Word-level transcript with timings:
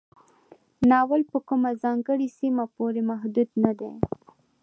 ناول 0.89 1.21
په 1.31 1.37
کومه 1.47 1.71
ځانګړې 1.83 2.27
سیمه 2.39 2.65
پورې 2.75 3.01
محدود 3.09 3.49
نه 3.63 3.71
دی. 3.79 3.91